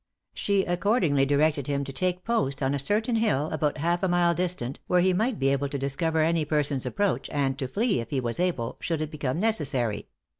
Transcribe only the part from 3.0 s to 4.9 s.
hill about half a mile distant,